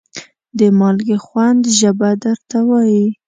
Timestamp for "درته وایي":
2.23-3.05